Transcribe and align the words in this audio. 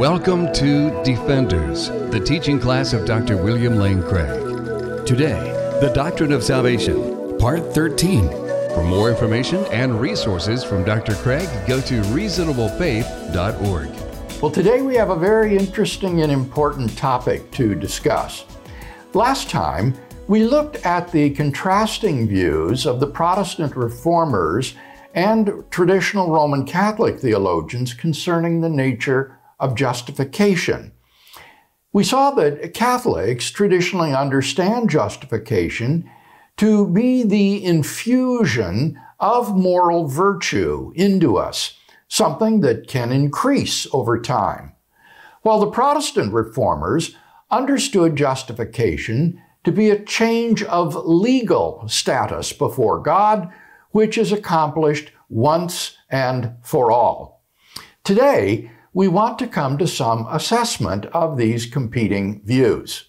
Welcome 0.00 0.48
to 0.54 0.88
Defenders, 1.04 1.88
the 1.88 2.24
teaching 2.24 2.58
class 2.58 2.94
of 2.94 3.04
Dr. 3.04 3.36
William 3.36 3.76
Lane 3.76 4.02
Craig. 4.02 5.04
Today, 5.04 5.52
the 5.82 5.92
Doctrine 5.94 6.32
of 6.32 6.42
Salvation, 6.42 7.36
Part 7.36 7.74
13. 7.74 8.26
For 8.72 8.82
more 8.82 9.10
information 9.10 9.62
and 9.66 10.00
resources 10.00 10.64
from 10.64 10.84
Dr. 10.84 11.12
Craig, 11.16 11.46
go 11.66 11.82
to 11.82 12.00
reasonablefaith.org. 12.00 14.40
Well, 14.40 14.50
today 14.50 14.80
we 14.80 14.94
have 14.94 15.10
a 15.10 15.16
very 15.16 15.54
interesting 15.54 16.22
and 16.22 16.32
important 16.32 16.96
topic 16.96 17.50
to 17.50 17.74
discuss. 17.74 18.46
Last 19.12 19.50
time, 19.50 19.94
we 20.28 20.44
looked 20.44 20.76
at 20.76 21.12
the 21.12 21.28
contrasting 21.28 22.26
views 22.26 22.86
of 22.86 23.00
the 23.00 23.06
Protestant 23.06 23.76
reformers 23.76 24.76
and 25.12 25.62
traditional 25.70 26.30
Roman 26.30 26.64
Catholic 26.64 27.20
theologians 27.20 27.92
concerning 27.92 28.62
the 28.62 28.70
nature 28.70 29.36
of 29.60 29.76
justification. 29.76 30.92
We 31.92 32.04
saw 32.04 32.30
that 32.32 32.74
Catholics 32.74 33.50
traditionally 33.50 34.14
understand 34.14 34.90
justification 34.90 36.08
to 36.56 36.86
be 36.88 37.22
the 37.22 37.64
infusion 37.64 39.00
of 39.18 39.56
moral 39.56 40.06
virtue 40.06 40.92
into 40.94 41.36
us, 41.36 41.74
something 42.08 42.60
that 42.60 42.88
can 42.88 43.12
increase 43.12 43.86
over 43.92 44.20
time. 44.20 44.72
While 45.42 45.60
the 45.60 45.70
Protestant 45.70 46.32
reformers 46.32 47.14
understood 47.50 48.16
justification 48.16 49.40
to 49.64 49.72
be 49.72 49.90
a 49.90 50.04
change 50.04 50.62
of 50.64 50.94
legal 50.94 51.86
status 51.88 52.52
before 52.52 53.00
God, 53.00 53.50
which 53.90 54.16
is 54.16 54.32
accomplished 54.32 55.10
once 55.28 55.96
and 56.10 56.54
for 56.62 56.90
all. 56.90 57.44
Today, 58.04 58.70
we 58.92 59.06
want 59.06 59.38
to 59.38 59.46
come 59.46 59.78
to 59.78 59.86
some 59.86 60.26
assessment 60.30 61.06
of 61.06 61.36
these 61.36 61.66
competing 61.66 62.42
views. 62.44 63.04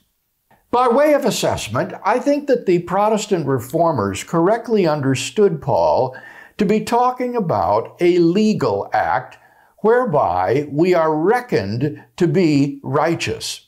By 0.70 0.88
way 0.88 1.14
of 1.14 1.26
assessment, 1.26 1.94
I 2.06 2.20
think 2.20 2.48
that 2.48 2.66
the 2.66 2.80
Protestant 2.80 3.48
reformers 3.48 4.24
correctly 4.24 4.88
understood 4.88 5.62
Paul 5.62 6.16
to 6.58 6.66
be 6.66 6.82
talking 6.82 7.36
about 7.36 7.98
a 8.00 8.20
legal 8.20 8.90
act 8.94 9.38
whereby 9.80 10.68
we 10.70 10.94
are 10.94 11.16
reckoned 11.16 12.04
to 12.18 12.28
be 12.28 12.80
righteous. 12.84 13.68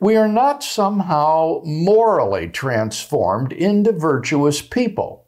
We 0.00 0.16
are 0.16 0.28
not 0.28 0.64
somehow 0.64 1.60
morally 1.64 2.48
transformed 2.48 3.52
into 3.52 3.92
virtuous 3.92 4.62
people. 4.62 5.26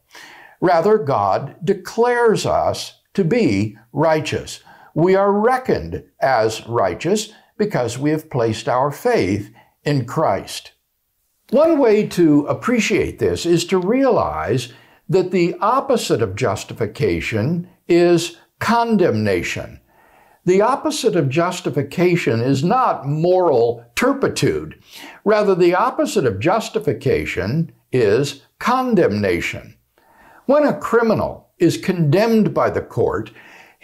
Rather, 0.59 0.97
God 0.97 1.55
declares 1.63 2.45
us 2.45 2.99
to 3.13 3.23
be 3.23 3.77
righteous 3.93 4.61
we 4.95 5.13
are 5.13 5.31
reckoned 5.31 6.03
as 6.21 6.65
righteous 6.67 7.31
because 7.57 7.99
we 7.99 8.09
have 8.09 8.29
placed 8.29 8.67
our 8.67 8.89
faith 8.89 9.53
in 9.83 10.05
Christ. 10.05 10.71
One 11.51 11.77
way 11.77 12.07
to 12.07 12.47
appreciate 12.47 13.19
this 13.19 13.45
is 13.45 13.65
to 13.65 13.77
realize 13.77 14.73
that 15.07 15.29
the 15.29 15.55
opposite 15.61 16.21
of 16.21 16.35
justification 16.35 17.69
is 17.87 18.37
condemnation. 18.59 19.79
The 20.45 20.61
opposite 20.61 21.15
of 21.15 21.29
justification 21.29 22.39
is 22.39 22.63
not 22.63 23.05
moral 23.05 23.85
turpitude. 23.95 24.81
Rather, 25.23 25.55
the 25.55 25.75
opposite 25.75 26.25
of 26.25 26.39
justification 26.39 27.71
is 27.91 28.43
condemnation. 28.59 29.75
When 30.45 30.65
a 30.65 30.77
criminal 30.77 31.49
is 31.57 31.77
condemned 31.77 32.53
by 32.53 32.69
the 32.69 32.81
court, 32.81 33.31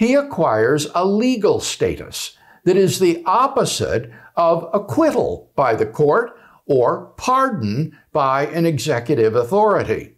he 0.02 0.16
acquires 0.16 0.88
a 0.96 1.06
legal 1.06 1.60
status 1.60 2.36
that 2.64 2.76
is 2.76 2.98
the 2.98 3.22
opposite 3.28 4.10
of 4.36 4.68
acquittal 4.74 5.52
by 5.56 5.76
the 5.76 5.86
court 5.86 6.36
or 6.66 7.14
pardon 7.18 7.96
by 8.12 8.48
an 8.48 8.66
executive 8.66 9.36
authority. 9.36 10.16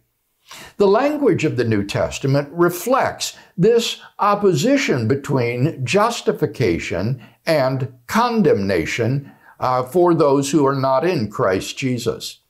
The 0.78 0.86
language 0.86 1.44
of 1.44 1.58
the 1.58 1.64
New 1.64 1.84
Testament 1.84 2.48
reflects 2.50 3.36
this 3.58 4.00
opposition 4.18 5.06
between 5.06 5.84
justification 5.84 7.22
and 7.44 7.92
condemnation 8.06 9.30
uh, 9.60 9.82
for 9.82 10.14
those 10.14 10.50
who 10.50 10.66
are 10.66 10.80
not 10.80 11.04
in 11.04 11.30
Christ 11.30 11.76
Jesus. 11.76 12.40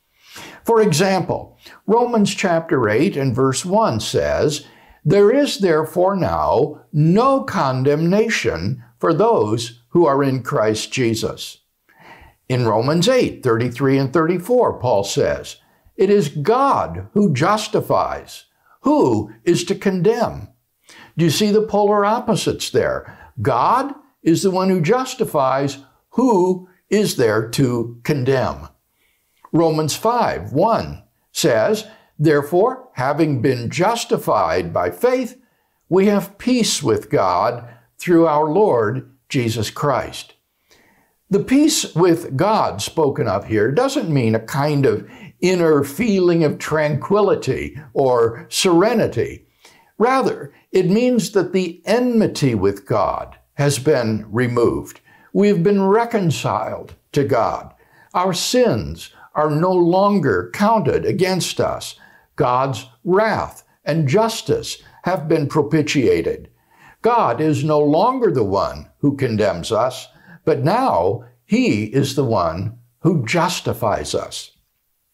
For 0.62 0.81
example, 0.81 1.58
Romans 1.88 2.32
chapter 2.32 2.88
8 2.88 3.16
and 3.16 3.34
verse 3.34 3.64
1 3.64 3.98
says, 3.98 4.66
there 5.04 5.31
is 5.31 5.59
therefore 5.59 6.16
now 6.16 6.87
no 6.92 7.42
condemnation 7.42 8.82
for 8.98 9.12
those 9.12 9.82
who 9.88 10.06
are 10.06 10.25
in 10.25 10.42
Christ 10.42 10.92
Jesus. 10.92 11.59
In 12.48 12.66
Romans 12.66 13.09
8, 13.09 13.43
33 13.43 13.98
and 13.98 14.12
34, 14.12 14.78
Paul 14.78 15.04
says, 15.04 15.56
It 15.97 16.10
is 16.10 16.28
God 16.28 17.09
who 17.12 17.32
justifies. 17.32 18.44
Who 18.82 19.32
is 19.44 19.64
to 19.64 19.75
condemn? 19.75 20.48
Do 21.16 21.25
you 21.25 21.31
see 21.31 21.50
the 21.50 21.66
polar 21.66 22.04
opposites 22.04 22.70
there? 22.70 23.19
God 23.41 23.94
is 24.22 24.43
the 24.43 24.50
one 24.50 24.69
who 24.69 24.81
justifies. 24.81 25.78
Who 26.10 26.69
is 26.91 27.16
there 27.16 27.48
to 27.50 28.00
condemn? 28.04 28.69
Romans 29.53 29.97
5, 29.97 30.53
1 30.53 31.03
says, 31.32 31.87
Therefore, 32.19 32.88
having 32.94 33.42
been 33.42 33.70
justified 33.70 34.72
by 34.72 34.91
faith, 34.91 35.41
we 35.88 36.06
have 36.06 36.38
peace 36.38 36.82
with 36.82 37.10
God 37.10 37.69
through 37.98 38.26
our 38.26 38.44
Lord 38.44 39.10
Jesus 39.28 39.70
Christ. 39.70 40.34
The 41.30 41.42
peace 41.42 41.94
with 41.94 42.36
God 42.36 42.80
spoken 42.82 43.26
of 43.26 43.47
here 43.47 43.72
doesn't 43.72 44.12
mean 44.12 44.34
a 44.34 44.41
kind 44.41 44.86
of 44.86 45.08
inner 45.41 45.82
feeling 45.82 46.44
of 46.44 46.58
tranquility 46.58 47.76
or 47.92 48.46
serenity. 48.48 49.46
Rather, 49.98 50.52
it 50.70 50.91
means 50.91 51.32
that 51.32 51.52
the 51.52 51.82
enmity 51.84 52.54
with 52.54 52.86
God 52.86 53.36
has 53.54 53.78
been 53.78 54.26
removed. 54.31 55.00
We've 55.32 55.62
been 55.62 55.82
reconciled 55.82 56.94
to 57.12 57.25
God. 57.25 57.75
Our 58.12 58.32
sins 58.32 59.10
are 59.34 59.50
no 59.50 59.72
longer 59.72 60.50
counted 60.52 61.04
against 61.04 61.60
us. 61.60 61.96
God's 62.36 62.86
wrath 63.04 63.64
and 63.84 64.08
justice 64.08 64.82
have 65.04 65.28
been 65.28 65.46
propitiated. 65.46 66.48
God 67.02 67.40
is 67.40 67.62
no 67.62 67.78
longer 67.78 68.30
the 68.30 68.44
one 68.44 68.88
who 68.98 69.16
condemns 69.16 69.70
us, 69.70 70.08
but 70.44 70.64
now 70.64 71.24
He 71.44 71.84
is 71.84 72.14
the 72.14 72.24
one 72.24 72.78
who 73.00 73.24
justifies 73.26 74.14
us. 74.14 74.52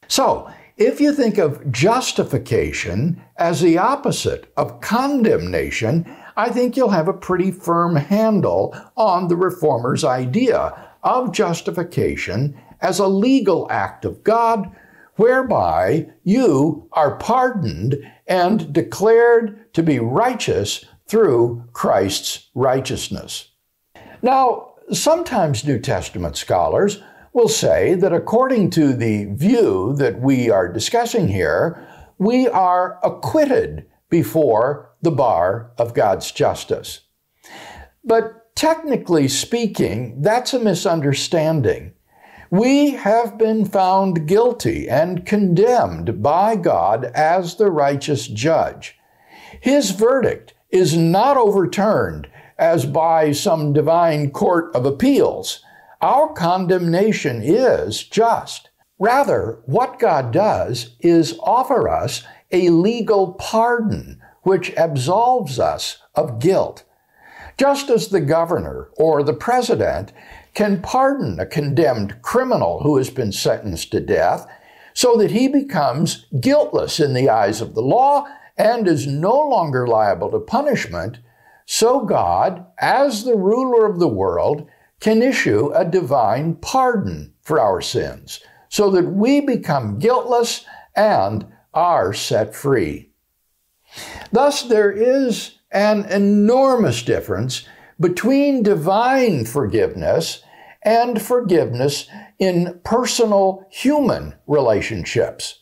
So, 0.07 0.49
if 0.77 1.01
you 1.01 1.13
think 1.13 1.37
of 1.37 1.71
justification 1.71 3.21
as 3.37 3.61
the 3.61 3.77
opposite 3.77 4.51
of 4.57 4.81
condemnation, 4.81 6.07
I 6.37 6.49
think 6.49 6.77
you'll 6.77 6.91
have 6.91 7.09
a 7.09 7.13
pretty 7.13 7.51
firm 7.51 7.97
handle 7.97 8.75
on 8.97 9.29
the 9.29 9.37
Reformers' 9.37 10.05
idea 10.05 10.89
of 11.03 11.33
justification 11.33 12.59
as 12.81 12.99
a 12.99 13.07
legal 13.07 13.67
act 13.71 14.05
of 14.05 14.25
God 14.25 14.75
whereby 15.21 16.09
you 16.25 16.89
are 16.93 17.19
pardoned 17.19 17.95
and 18.27 18.73
declared 18.73 19.71
to 19.75 19.83
be 19.83 19.99
righteous 19.99 20.87
through 21.07 21.63
Christ's 21.75 22.49
righteousness. 22.55 23.51
Now, 24.23 24.77
sometimes 24.93 25.67
New 25.67 25.79
Testament 25.79 26.39
scholars 26.39 27.03
will 27.35 27.51
say 27.51 27.97
that 27.97 28.15
according 28.15 28.71
to 28.71 28.95
the 28.95 29.27
view 29.35 29.95
that 29.99 30.23
we 30.23 30.49
are 30.49 30.73
discussing 30.73 31.29
here, 31.29 31.87
we 32.17 32.49
are 32.49 32.99
acquitted 33.05 33.85
before 34.09 34.91
the 35.03 35.11
bar 35.11 35.71
of 35.77 35.93
God's 35.93 36.33
justice. 36.33 37.03
But 38.03 38.57
technically 38.57 39.29
speaking, 39.29 40.23
that's 40.23 40.55
a 40.55 40.59
misunderstanding. 40.59 41.93
We 42.51 42.91
have 42.91 43.39
been 43.39 43.65
found 43.65 44.27
guilty 44.27 44.89
and 44.89 45.25
condemned 45.25 46.21
by 46.21 46.57
God 46.57 47.05
as 47.15 47.55
the 47.55 47.71
righteous 47.71 48.27
judge. 48.27 48.99
His 49.61 49.93
verdict 49.93 50.55
is 50.71 50.97
not 50.97 51.37
overturned 51.37 52.29
as 52.59 52.87
by 52.87 53.31
some 53.31 53.73
divine 53.73 54.33
court 54.33 54.75
of 54.75 54.85
appeals. 54.85 55.65
Our 56.01 56.33
condemnation 56.33 57.41
is 57.41 58.03
just. 58.03 58.71
Rather, 58.99 59.61
what 59.67 60.01
God 60.01 60.33
does 60.33 60.97
is 60.99 61.39
offer 61.45 61.89
us 61.89 62.25
a 62.51 62.71
legal 62.71 63.35
pardon 63.35 64.21
which 64.43 64.75
absolves 64.75 65.61
us 65.61 65.99
of 66.17 66.41
guilt. 66.41 66.83
Just 67.57 67.91
as 67.91 68.09
the 68.09 68.21
governor 68.21 68.91
or 68.97 69.23
the 69.23 69.35
president 69.35 70.13
can 70.55 70.83
pardon 70.83 71.39
a 71.39 71.47
condemned 71.47 72.21
criminal 72.23 72.81
who 72.81 72.97
has 72.97 73.11
been 73.11 73.33
sentenced 73.33 73.91
to 73.93 74.01
death 74.01 74.47
so 74.95 75.17
that 75.17 75.31
he 75.31 75.49
becomes 75.49 76.27
guiltless 76.41 77.01
in 77.01 77.15
the 77.15 77.29
eyes 77.29 77.61
of 77.61 77.75
the 77.75 77.83
law 77.83 78.27
and 78.57 78.87
is 78.87 79.07
no 79.07 79.39
longer 79.39 79.87
liable 79.87 80.31
to 80.31 80.39
punishment, 80.39 81.19
so 81.65 82.05
God, 82.05 82.67
as 82.79 83.25
the 83.25 83.37
ruler 83.37 83.87
of 83.87 84.01
the 84.01 84.09
world, 84.09 84.69
can 85.01 85.23
issue 85.23 85.71
a 85.75 85.85
divine 85.85 86.57
pardon 86.57 87.33
for 87.41 87.59
our 87.59 87.81
sins 87.81 88.41
so 88.69 88.91
that 88.91 89.07
we 89.07 89.41
become 89.41 89.99
guiltless 89.99 90.65
and 90.95 91.47
are 91.73 92.13
set 92.13 92.55
free. 92.55 93.11
Thus, 94.31 94.63
there 94.63 94.93
is 94.93 95.59
an 95.71 96.05
enormous 96.07 97.03
difference 97.03 97.67
between 98.01 98.63
divine 98.63 99.45
forgiveness 99.45 100.43
and 100.83 101.21
forgiveness 101.21 102.09
in 102.39 102.81
personal 102.85 103.67
human 103.71 104.35
relationships. 104.47 105.61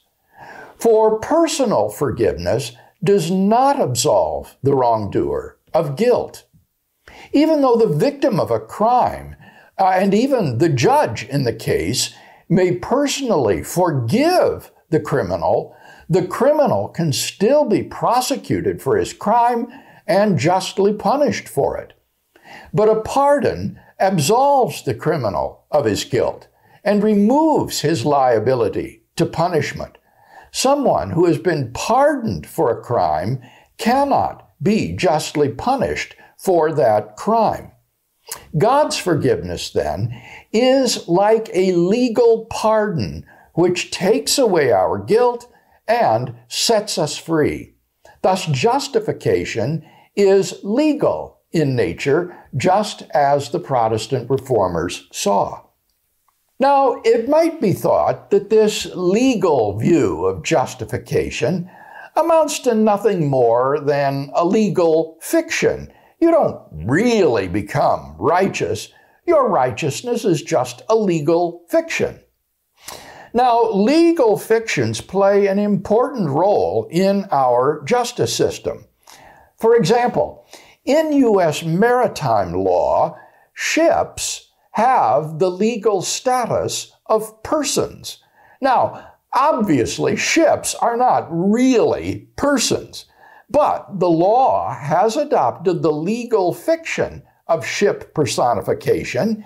For 0.79 1.19
personal 1.19 1.89
forgiveness 1.89 2.73
does 3.03 3.31
not 3.31 3.81
absolve 3.81 4.57
the 4.63 4.75
wrongdoer 4.75 5.59
of 5.75 5.97
guilt. 5.97 6.45
Even 7.33 7.63
though 7.63 7.77
the 7.77 7.87
victim 7.87 8.39
of 8.39 8.51
a 8.51 8.61
crime 8.61 9.35
uh, 9.79 9.93
and 9.95 10.15
even 10.15 10.59
the 10.59 10.69
judge 10.69 11.25
in 11.25 11.45
the 11.45 11.53
case 11.53 12.15
may 12.49 12.77
personally 12.77 13.63
forgive 13.63 14.71
the 14.91 15.01
criminal, 15.01 15.75
the 16.09 16.27
criminal 16.27 16.89
can 16.89 17.13
still 17.13 17.65
be 17.65 17.83
prosecuted 17.83 18.81
for 18.81 18.97
his 18.97 19.13
crime 19.13 19.67
and 20.07 20.39
justly 20.39 20.93
punished 20.93 21.49
for 21.49 21.77
it. 21.77 21.98
But 22.73 22.89
a 22.89 23.01
pardon 23.01 23.79
absolves 23.99 24.83
the 24.83 24.95
criminal 24.95 25.65
of 25.71 25.85
his 25.85 26.05
guilt 26.05 26.49
and 26.85 27.03
removes 27.03 27.81
his 27.81 28.05
liability 28.05 29.03
to 29.17 29.27
punishment. 29.27 29.99
Someone 30.51 31.11
who 31.11 31.27
has 31.27 31.39
been 31.39 31.73
pardoned 31.73 32.47
for 32.47 32.71
a 32.71 32.83
crime 32.83 33.43
cannot 33.77 34.51
be 34.63 34.93
justly 34.97 35.49
punished 35.49 36.17
for 36.37 36.73
that 36.73 37.17
crime. 37.17 37.73
God's 38.57 38.97
forgiveness, 38.97 39.71
then, 39.71 40.21
is 40.53 41.09
like 41.09 41.51
a 41.53 41.73
legal 41.73 42.47
pardon 42.47 43.25
which 43.55 43.91
takes 43.91 44.39
away 44.39 44.71
our 44.71 44.99
guilt 44.99 45.51
and 45.87 46.35
sets 46.49 46.99
us 46.99 47.17
free. 47.17 47.75
Thus, 48.23 48.47
justification 48.47 49.85
is 50.15 50.61
legal 50.63 51.38
in 51.53 51.75
nature, 51.75 52.37
just 52.57 53.03
as 53.15 53.51
the 53.51 53.61
Protestant 53.61 54.29
reformers 54.29 55.09
saw. 55.13 55.63
Now, 56.61 57.01
it 57.05 57.29
might 57.29 57.61
be 57.61 57.73
thought 57.73 58.31
that 58.31 58.51
this 58.51 58.87
legal 58.95 59.79
view 59.79 60.27
of 60.27 60.43
justification 60.43 61.71
amounts 62.17 62.59
to 62.61 62.75
nothing 62.75 63.29
more 63.29 63.79
than 63.81 64.31
a 64.35 64.45
legal 64.45 65.19
fiction. 65.21 65.93
You 66.21 66.33
don't 66.33 66.61
really 66.73 67.47
become 67.47 68.17
righteous. 68.19 68.89
Your 69.25 69.49
righteousness 69.49 70.25
is 70.25 70.43
just 70.43 70.83
a 70.89 70.97
legal 70.97 71.65
fiction. 71.69 72.19
Now, 73.33 73.71
legal 73.71 74.37
fictions 74.37 75.01
play 75.01 75.47
an 75.47 75.59
important 75.59 76.29
role 76.29 76.89
in 76.91 77.27
our 77.31 77.85
justice 77.85 78.35
system. 78.35 78.85
For 79.59 79.77
example, 79.77 80.47
in 80.89 81.13
U.S. 81.13 81.63
maritime 81.63 82.55
law, 82.55 83.15
ships 83.53 84.51
have 84.73 85.39
the 85.39 85.51
legal 85.51 86.01
status 86.01 86.93
of 87.07 87.43
persons. 87.43 88.23
Now, 88.63 89.13
obviously, 89.35 90.17
ships 90.17 90.75
are 90.77 90.97
not 90.97 91.29
really 91.31 92.31
persons, 92.37 93.05
but 93.51 94.01
the 94.01 94.09
law 94.09 94.75
has 94.75 95.17
adopted 95.17 95.83
the 95.83 95.93
legal 95.93 96.55
fiction 96.55 97.23
of 97.49 97.67
ship 97.67 98.15
personification 98.15 99.45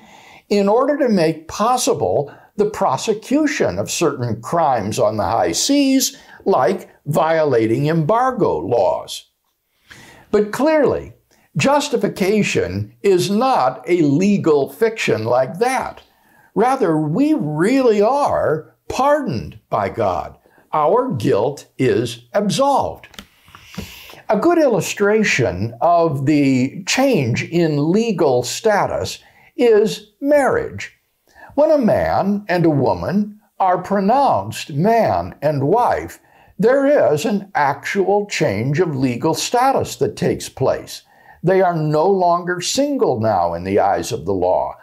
in 0.49 0.69
order 0.69 0.97
to 0.99 1.09
make 1.09 1.49
possible 1.49 2.33
the 2.57 2.71
prosecution 2.71 3.81
of 3.81 3.91
certain 3.91 4.41
crimes 4.43 4.99
on 4.99 5.17
the 5.17 5.25
high 5.25 5.53
seas, 5.53 6.17
like 6.45 6.89
violating 7.07 7.89
embargo 7.89 8.59
laws. 8.59 9.31
But 10.31 10.53
clearly, 10.53 11.15
Justification 11.57 12.95
is 13.03 13.31
not 13.31 13.85
a 13.87 14.01
legal 14.03 14.71
fiction 14.71 15.25
like 15.25 15.59
that. 15.59 16.03
Rather, 16.55 16.97
we 16.97 17.35
really 17.35 18.01
are 18.01 18.75
pardoned 18.89 19.59
by 19.69 19.91
God. 19.91 20.39
Our 20.73 21.13
guilt 21.13 21.67
is 21.77 22.25
absolved. 22.33 23.09
A 24.31 24.39
good 24.39 24.59
illustration 24.59 25.75
of 25.83 26.25
the 26.25 26.83
change 26.85 27.45
in 27.45 27.93
legal 27.93 28.43
status 28.43 29.19
is 29.55 30.13
marriage. 30.23 30.97
When 31.55 31.71
a 31.71 31.77
man 31.77 32.47
and 32.49 32.65
a 32.65 32.71
woman 32.71 33.41
are 33.61 33.83
pronounced 33.83 34.73
man 34.73 35.35
and 35.43 35.69
wife, 35.69 36.19
there 36.59 37.13
is 37.13 37.27
an 37.27 37.51
actual 37.55 38.27
change 38.27 38.81
of 38.81 38.97
legal 38.97 39.35
status 39.35 39.97
that 39.97 40.17
takes 40.17 40.49
place. 40.49 41.03
They 41.43 41.61
are 41.61 41.75
no 41.75 42.07
longer 42.07 42.61
single 42.61 43.21
now 43.21 43.55
in 43.55 43.65
the 43.65 43.81
eyes 43.81 44.13
of 44.13 44.25
the 44.25 44.35
law. 44.35 44.77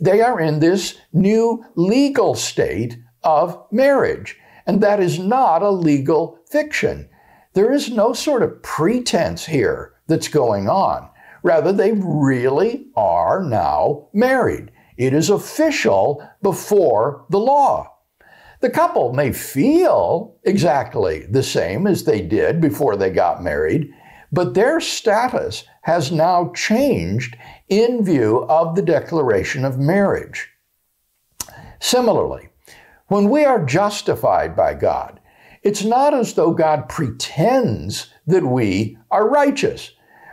They 0.00 0.20
are 0.20 0.40
in 0.40 0.60
this 0.60 0.98
new 1.12 1.64
legal 1.76 2.34
state 2.34 2.98
of 3.22 3.64
marriage. 3.70 4.36
And 4.66 4.80
that 4.82 5.00
is 5.00 5.18
not 5.18 5.62
a 5.62 5.70
legal 5.70 6.38
fiction. 6.50 7.08
There 7.54 7.72
is 7.72 7.90
no 7.90 8.12
sort 8.12 8.42
of 8.42 8.62
pretense 8.62 9.46
here 9.46 9.94
that's 10.06 10.28
going 10.28 10.68
on. 10.68 11.08
Rather, 11.42 11.72
they 11.72 11.92
really 11.92 12.86
are 12.96 13.42
now 13.42 14.08
married. 14.12 14.72
It 14.96 15.12
is 15.12 15.30
official 15.30 16.26
before 16.42 17.26
the 17.30 17.38
law. 17.38 17.90
The 18.60 18.70
couple 18.70 19.12
may 19.12 19.32
feel 19.32 20.36
exactly 20.44 21.26
the 21.26 21.42
same 21.42 21.86
as 21.86 22.04
they 22.04 22.22
did 22.22 22.60
before 22.60 22.96
they 22.96 23.10
got 23.10 23.42
married, 23.42 23.90
but 24.34 24.54
their 24.54 24.80
status 24.80 25.64
has 25.82 26.10
now 26.10 26.50
changed 26.54 27.36
in 27.68 28.04
view 28.04 28.44
of 28.48 28.74
the 28.74 28.82
declaration 28.82 29.64
of 29.64 29.78
marriage. 29.78 30.50
Similarly, 31.80 32.48
when 33.06 33.30
we 33.30 33.44
are 33.44 33.64
justified 33.64 34.56
by 34.56 34.74
God, 34.74 35.20
it's 35.62 35.84
not 35.84 36.14
as 36.14 36.34
though 36.34 36.52
God 36.52 36.88
pretends 36.88 38.10
that 38.26 38.44
we 38.44 38.98
are 39.10 39.28
righteous. 39.28 39.92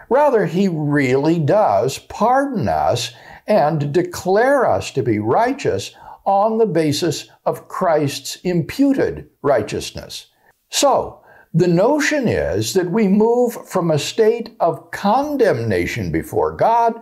Rather, 0.09 0.45
He 0.45 0.68
really 0.68 1.39
does 1.39 2.00
pardon 2.00 2.68
us 2.68 3.13
and 3.47 3.94
declare 3.94 4.66
us 4.66 4.92
to 4.92 5.04
be 5.04 5.19
righteous 5.19 5.94
on 6.25 6.57
the 6.57 6.66
basis 6.66 7.30
of 7.45 7.68
Christ's 7.68 8.37
imputed 8.37 9.30
righteousness. 9.42 10.28
So, 10.69 11.20
the 11.53 11.67
notion 11.67 12.27
is 12.27 12.73
that 12.73 12.91
we 12.91 13.07
move 13.07 13.67
from 13.67 13.91
a 13.91 13.99
state 13.99 14.55
of 14.59 14.89
condemnation 14.91 16.11
before 16.11 16.55
God 16.55 16.93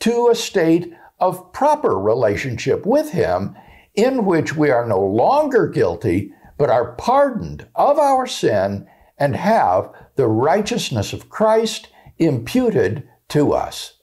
to 0.00 0.28
a 0.28 0.36
state 0.36 0.92
of 1.18 1.52
proper 1.52 1.98
relationship 1.98 2.86
with 2.86 3.10
Him 3.10 3.56
in 3.94 4.24
which 4.24 4.54
we 4.54 4.70
are 4.70 4.86
no 4.86 5.00
longer 5.00 5.66
guilty, 5.66 6.32
but 6.56 6.70
are 6.70 6.94
pardoned 6.94 7.66
of 7.74 7.98
our 7.98 8.26
sin 8.26 8.86
and 9.18 9.34
have 9.34 9.90
the 10.14 10.28
righteousness 10.28 11.12
of 11.12 11.28
Christ 11.28 11.88
imputed 12.18 13.08
to 13.28 13.52
us. 13.52 13.94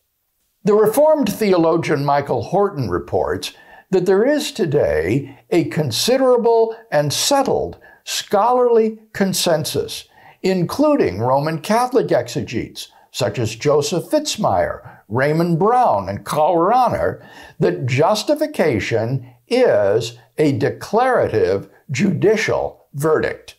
The 0.66 0.74
Reformed 0.74 1.32
theologian 1.32 2.04
Michael 2.04 2.44
Horton 2.44 2.90
reports 2.90 3.54
that 3.92 4.06
there 4.06 4.26
is 4.26 4.52
today 4.52 5.40
a 5.52 5.66
considerable 5.66 6.76
and 6.92 7.14
settled 7.14 7.80
scholarly 8.06 9.00
consensus, 9.12 10.08
including 10.42 11.20
Roman 11.20 11.60
Catholic 11.60 12.12
exegetes 12.12 12.88
such 13.16 13.40
as 13.40 13.56
Joseph 13.56 14.04
Fitzmyer, 14.06 15.00
Raymond 15.08 15.58
Brown, 15.58 16.10
and 16.10 16.26
Karl 16.26 16.58
Rahner, 16.58 17.26
that 17.60 17.86
justification 17.86 19.34
is 19.48 20.18
a 20.38 20.58
declarative 20.58 21.70
judicial 21.90 22.88
verdict. 22.94 23.56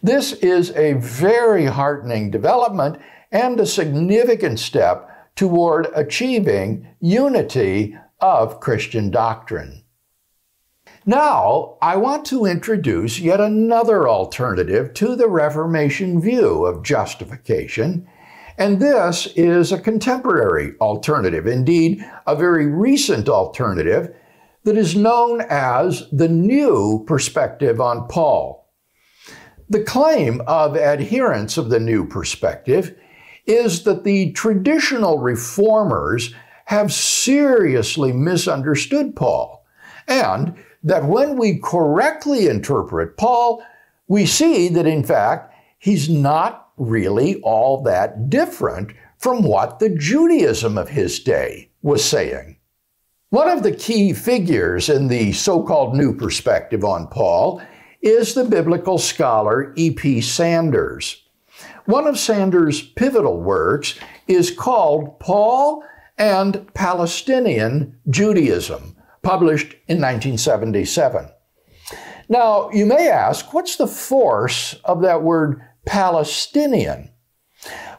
This 0.00 0.32
is 0.34 0.70
a 0.76 0.92
very 0.92 1.64
heartening 1.64 2.30
development 2.30 2.98
and 3.32 3.58
a 3.58 3.66
significant 3.66 4.60
step 4.60 5.34
toward 5.34 5.88
achieving 5.94 6.86
unity 7.00 7.96
of 8.20 8.60
Christian 8.60 9.10
doctrine. 9.10 9.82
Now, 11.08 11.78
I 11.80 11.96
want 11.96 12.26
to 12.26 12.44
introduce 12.44 13.18
yet 13.18 13.40
another 13.40 14.06
alternative 14.06 14.92
to 14.92 15.16
the 15.16 15.26
Reformation 15.26 16.20
view 16.20 16.66
of 16.66 16.82
justification, 16.82 18.06
and 18.58 18.78
this 18.78 19.26
is 19.34 19.72
a 19.72 19.80
contemporary 19.80 20.74
alternative, 20.82 21.46
indeed, 21.46 22.04
a 22.26 22.36
very 22.36 22.66
recent 22.66 23.26
alternative 23.26 24.14
that 24.64 24.76
is 24.76 24.94
known 24.94 25.40
as 25.48 26.06
the 26.12 26.28
new 26.28 27.04
perspective 27.06 27.80
on 27.80 28.06
Paul. 28.08 28.70
The 29.66 29.84
claim 29.84 30.42
of 30.46 30.76
adherents 30.76 31.56
of 31.56 31.70
the 31.70 31.80
new 31.80 32.06
perspective 32.06 32.94
is 33.46 33.84
that 33.84 34.04
the 34.04 34.32
traditional 34.32 35.20
reformers 35.20 36.34
have 36.66 36.92
seriously 36.92 38.12
misunderstood 38.12 39.16
Paul, 39.16 39.64
and 40.06 40.54
that 40.82 41.04
when 41.04 41.36
we 41.36 41.58
correctly 41.58 42.46
interpret 42.46 43.16
Paul, 43.16 43.62
we 44.06 44.26
see 44.26 44.68
that 44.68 44.86
in 44.86 45.04
fact 45.04 45.54
he's 45.78 46.08
not 46.08 46.70
really 46.76 47.40
all 47.42 47.82
that 47.82 48.30
different 48.30 48.92
from 49.18 49.42
what 49.42 49.78
the 49.78 49.90
Judaism 49.90 50.78
of 50.78 50.88
his 50.88 51.18
day 51.18 51.70
was 51.82 52.04
saying. 52.04 52.56
One 53.30 53.48
of 53.48 53.62
the 53.62 53.72
key 53.72 54.12
figures 54.12 54.88
in 54.88 55.08
the 55.08 55.32
so 55.32 55.62
called 55.62 55.94
new 55.94 56.16
perspective 56.16 56.84
on 56.84 57.08
Paul 57.08 57.60
is 58.00 58.34
the 58.34 58.44
biblical 58.44 58.96
scholar 58.96 59.72
E.P. 59.76 60.20
Sanders. 60.20 61.24
One 61.84 62.06
of 62.06 62.18
Sanders' 62.18 62.80
pivotal 62.80 63.40
works 63.40 63.98
is 64.28 64.50
called 64.50 65.18
Paul 65.18 65.82
and 66.16 66.72
Palestinian 66.74 67.98
Judaism, 68.08 68.96
published 69.22 69.72
in 69.86 70.00
1977. 70.00 71.28
Now, 72.28 72.70
you 72.70 72.84
may 72.84 73.08
ask, 73.08 73.54
what's 73.54 73.76
the 73.76 73.86
force 73.86 74.74
of 74.84 75.02
that 75.02 75.22
word 75.22 75.62
Palestinian? 75.86 77.10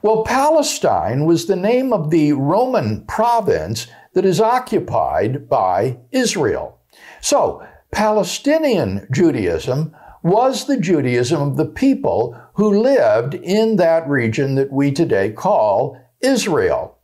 Well, 0.01 0.23
Palestine 0.23 1.25
was 1.25 1.45
the 1.45 1.55
name 1.55 1.91
of 1.91 2.09
the 2.09 2.33
Roman 2.33 3.05
province 3.05 3.87
that 4.13 4.25
is 4.25 4.39
occupied 4.39 5.49
by 5.49 5.97
Israel. 6.11 6.79
So, 7.21 7.65
Palestinian 7.91 9.07
Judaism 9.11 9.95
was 10.23 10.65
the 10.65 10.77
Judaism 10.77 11.41
of 11.41 11.57
the 11.57 11.65
people 11.65 12.39
who 12.53 12.81
lived 12.81 13.33
in 13.33 13.77
that 13.77 14.07
region 14.07 14.55
that 14.55 14.71
we 14.71 14.91
today 14.91 15.31
call 15.31 15.99
Israel. 16.21 16.97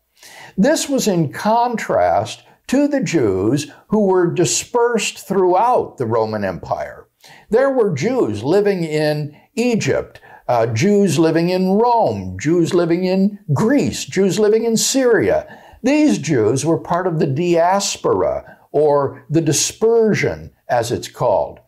This 0.57 0.87
was 0.87 1.07
in 1.07 1.31
contrast 1.31 2.43
to 2.67 2.87
the 2.87 3.01
Jews 3.01 3.71
who 3.87 4.05
were 4.05 4.33
dispersed 4.33 5.27
throughout 5.27 5.97
the 5.97 6.05
Roman 6.05 6.43
Empire. 6.43 7.07
There 7.49 7.71
were 7.71 7.93
Jews 7.93 8.43
living 8.43 8.83
in 8.83 9.35
Egypt, 9.55 10.19
uh, 10.47 10.67
Jews 10.67 11.17
living 11.17 11.49
in 11.49 11.73
Rome, 11.73 12.37
Jews 12.39 12.73
living 12.73 13.05
in 13.05 13.39
Greece, 13.53 14.05
Jews 14.05 14.37
living 14.39 14.65
in 14.65 14.77
Syria. 14.77 15.59
These 15.81 16.19
Jews 16.19 16.65
were 16.65 16.77
part 16.77 17.07
of 17.07 17.19
the 17.19 17.27
diaspora 17.27 18.57
or 18.71 19.25
the 19.29 19.41
dispersion, 19.41 20.51
as 20.67 20.91
it's 20.91 21.07
called. 21.07 21.59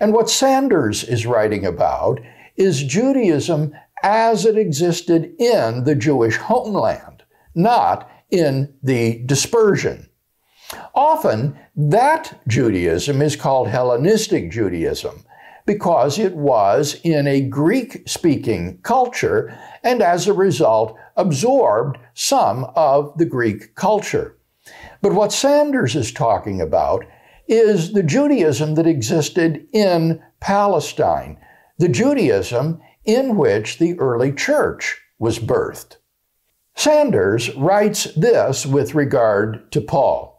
And 0.00 0.12
what 0.12 0.28
Sanders 0.28 1.04
is 1.04 1.26
writing 1.26 1.64
about 1.64 2.20
is 2.56 2.82
Judaism 2.82 3.72
as 4.02 4.44
it 4.44 4.56
existed 4.58 5.34
in 5.38 5.84
the 5.84 5.94
Jewish 5.94 6.36
homeland, 6.36 7.22
not 7.54 8.10
in 8.30 8.74
the 8.82 9.22
dispersion. 9.26 10.09
Often, 11.00 11.58
that 11.76 12.42
Judaism 12.46 13.22
is 13.22 13.34
called 13.34 13.68
Hellenistic 13.68 14.50
Judaism 14.50 15.24
because 15.64 16.18
it 16.18 16.36
was 16.36 17.00
in 17.02 17.26
a 17.26 17.40
Greek 17.40 18.02
speaking 18.06 18.78
culture 18.82 19.58
and 19.82 20.02
as 20.02 20.28
a 20.28 20.34
result 20.34 20.94
absorbed 21.16 21.96
some 22.12 22.70
of 22.76 23.16
the 23.16 23.24
Greek 23.24 23.74
culture. 23.76 24.36
But 25.00 25.14
what 25.14 25.32
Sanders 25.32 25.96
is 25.96 26.12
talking 26.12 26.60
about 26.60 27.06
is 27.48 27.94
the 27.94 28.02
Judaism 28.02 28.74
that 28.74 28.86
existed 28.86 29.66
in 29.72 30.22
Palestine, 30.38 31.38
the 31.78 31.88
Judaism 31.88 32.78
in 33.06 33.38
which 33.38 33.78
the 33.78 33.98
early 33.98 34.32
church 34.32 35.00
was 35.18 35.38
birthed. 35.38 35.96
Sanders 36.74 37.56
writes 37.56 38.04
this 38.12 38.66
with 38.66 38.94
regard 38.94 39.72
to 39.72 39.80
Paul. 39.80 40.36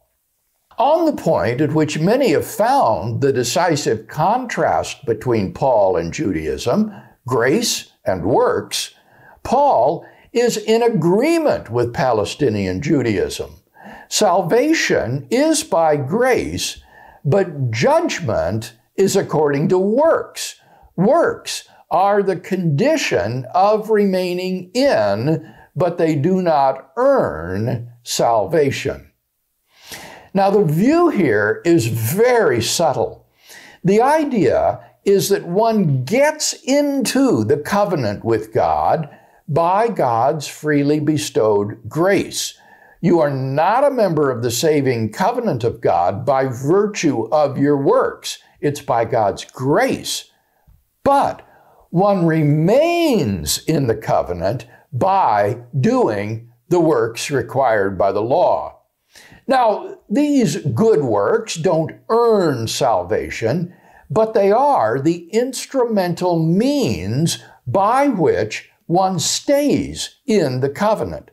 On 0.81 1.05
the 1.05 1.13
point 1.13 1.61
at 1.61 1.73
which 1.73 1.99
many 1.99 2.31
have 2.31 2.47
found 2.47 3.21
the 3.21 3.31
decisive 3.31 4.07
contrast 4.07 5.05
between 5.05 5.53
Paul 5.53 5.95
and 5.95 6.11
Judaism, 6.11 6.91
grace 7.27 7.91
and 8.03 8.25
works, 8.25 8.95
Paul 9.43 10.03
is 10.33 10.57
in 10.57 10.81
agreement 10.81 11.69
with 11.69 11.93
Palestinian 11.93 12.81
Judaism. 12.81 13.61
Salvation 14.09 15.27
is 15.29 15.63
by 15.63 15.97
grace, 15.97 16.81
but 17.23 17.69
judgment 17.69 18.73
is 18.95 19.15
according 19.15 19.67
to 19.67 19.77
works. 19.77 20.55
Works 20.95 21.69
are 21.91 22.23
the 22.23 22.37
condition 22.37 23.45
of 23.53 23.91
remaining 23.91 24.71
in, 24.73 25.47
but 25.75 25.99
they 25.99 26.15
do 26.15 26.41
not 26.41 26.91
earn 26.97 27.91
salvation. 28.01 29.10
Now, 30.33 30.49
the 30.49 30.63
view 30.63 31.09
here 31.09 31.61
is 31.65 31.87
very 31.87 32.61
subtle. 32.61 33.25
The 33.83 34.01
idea 34.01 34.85
is 35.03 35.29
that 35.29 35.45
one 35.45 36.03
gets 36.03 36.53
into 36.63 37.43
the 37.43 37.57
covenant 37.57 38.23
with 38.23 38.53
God 38.53 39.09
by 39.47 39.89
God's 39.89 40.47
freely 40.47 40.99
bestowed 40.99 41.89
grace. 41.89 42.57
You 43.01 43.19
are 43.19 43.31
not 43.31 43.83
a 43.83 43.91
member 43.91 44.29
of 44.29 44.43
the 44.43 44.51
saving 44.51 45.11
covenant 45.11 45.63
of 45.63 45.81
God 45.81 46.25
by 46.25 46.45
virtue 46.45 47.27
of 47.31 47.57
your 47.57 47.77
works. 47.77 48.37
It's 48.61 48.79
by 48.79 49.05
God's 49.05 49.43
grace. 49.43 50.31
But 51.03 51.45
one 51.89 52.25
remains 52.27 53.57
in 53.65 53.87
the 53.87 53.95
covenant 53.95 54.67
by 54.93 55.63
doing 55.77 56.51
the 56.69 56.79
works 56.79 57.31
required 57.31 57.97
by 57.97 58.11
the 58.11 58.21
law. 58.21 58.80
Now, 59.47 59.97
these 60.09 60.57
good 60.57 61.01
works 61.01 61.55
don't 61.55 61.91
earn 62.09 62.67
salvation, 62.67 63.73
but 64.09 64.33
they 64.33 64.51
are 64.51 64.99
the 64.99 65.29
instrumental 65.29 66.43
means 66.43 67.43
by 67.65 68.07
which 68.07 68.69
one 68.85 69.19
stays 69.19 70.17
in 70.25 70.59
the 70.59 70.69
covenant. 70.69 71.31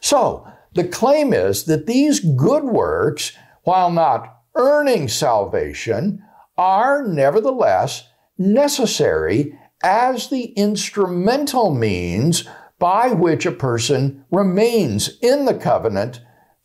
So, 0.00 0.46
the 0.72 0.84
claim 0.84 1.32
is 1.32 1.64
that 1.64 1.86
these 1.86 2.20
good 2.20 2.64
works, 2.64 3.32
while 3.64 3.90
not 3.90 4.42
earning 4.54 5.08
salvation, 5.08 6.22
are 6.56 7.06
nevertheless 7.06 8.06
necessary 8.38 9.58
as 9.82 10.28
the 10.28 10.46
instrumental 10.56 11.74
means 11.74 12.44
by 12.78 13.08
which 13.08 13.46
a 13.46 13.52
person 13.52 14.24
remains 14.30 15.18
in 15.20 15.44
the 15.44 15.54
covenant 15.54 16.20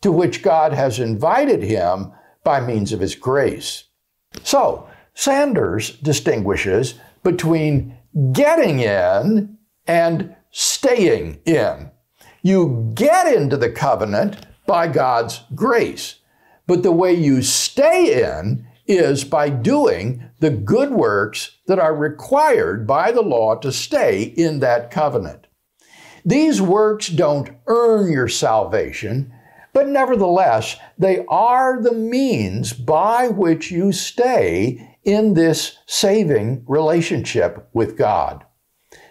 to 0.06 0.12
which 0.12 0.40
God 0.40 0.72
has 0.72 1.00
invited 1.00 1.64
him 1.64 2.12
by 2.44 2.60
means 2.60 2.92
of 2.92 3.00
his 3.00 3.16
grace. 3.16 3.88
So, 4.44 4.88
Sanders 5.14 5.98
distinguishes 5.98 6.94
between 7.24 7.98
getting 8.30 8.78
in 8.78 9.58
and 9.84 10.36
staying 10.52 11.40
in. 11.44 11.90
You 12.42 12.92
get 12.94 13.34
into 13.34 13.56
the 13.56 13.68
covenant 13.68 14.46
by 14.64 14.86
God's 14.86 15.40
grace, 15.56 16.20
but 16.68 16.84
the 16.84 16.92
way 16.92 17.12
you 17.12 17.42
stay 17.42 18.22
in 18.22 18.64
is 18.86 19.24
by 19.24 19.48
doing 19.48 20.22
the 20.38 20.50
good 20.50 20.92
works 20.92 21.56
that 21.66 21.80
are 21.80 21.96
required 21.96 22.86
by 22.86 23.10
the 23.10 23.22
law 23.22 23.56
to 23.56 23.72
stay 23.72 24.22
in 24.22 24.60
that 24.60 24.92
covenant. 24.92 25.48
These 26.24 26.62
works 26.62 27.08
don't 27.08 27.50
earn 27.66 28.12
your 28.12 28.28
salvation, 28.28 29.32
but 29.76 29.88
nevertheless, 29.88 30.78
they 30.96 31.22
are 31.28 31.82
the 31.82 31.92
means 31.92 32.72
by 32.72 33.28
which 33.28 33.70
you 33.70 33.92
stay 33.92 34.96
in 35.04 35.34
this 35.34 35.76
saving 35.84 36.64
relationship 36.66 37.68
with 37.74 37.98
God. 37.98 38.46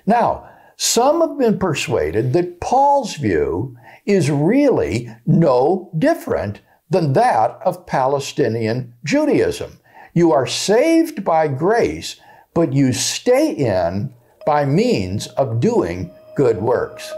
Now, 0.08 0.50
some 0.76 1.22
have 1.22 1.38
been 1.38 1.60
persuaded 1.60 2.34
that 2.34 2.62
Paul's 2.62 3.14
view 3.14 3.78
is 4.08 4.32
really 4.32 5.16
no 5.28 5.92
different 6.00 6.62
than 6.90 7.14
that 7.14 7.60
of 7.64 7.86
Palestinian 7.86 8.96
Judaism. 9.04 9.78
You 10.16 10.32
are 10.32 10.48
saved 10.48 11.24
by 11.24 11.48
grace, 11.48 12.20
but 12.56 12.74
you 12.74 12.92
stay 12.92 13.52
in 13.52 14.12
by 14.48 14.66
means 14.66 15.28
of 15.28 15.60
doing 15.60 16.12
good 16.36 16.60
works. 16.60 17.14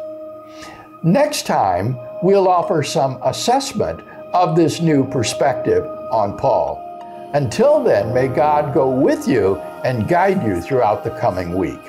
Next 1.01 1.45
time, 1.45 1.97
we'll 2.21 2.47
offer 2.47 2.83
some 2.83 3.19
assessment 3.23 4.01
of 4.33 4.55
this 4.55 4.81
new 4.81 5.07
perspective 5.09 5.85
on 6.11 6.37
Paul. 6.37 6.83
Until 7.33 7.83
then, 7.83 8.13
may 8.13 8.27
God 8.27 8.73
go 8.73 8.89
with 8.89 9.27
you 9.27 9.57
and 9.83 10.07
guide 10.07 10.43
you 10.43 10.61
throughout 10.61 11.03
the 11.03 11.11
coming 11.11 11.53
week. 11.55 11.79